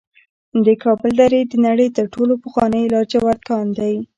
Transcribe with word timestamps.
د 0.65 0.67
کابل 0.83 1.11
درې 1.21 1.39
د 1.51 1.53
نړۍ 1.67 1.87
تر 1.97 2.05
ټولو 2.13 2.33
پخوانی 2.43 2.81
د 2.85 2.89
لاجورد 2.93 3.41
کان 3.49 3.65
دی 3.77 3.93